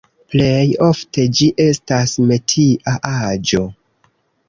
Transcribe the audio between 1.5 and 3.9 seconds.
estas metia aĵo.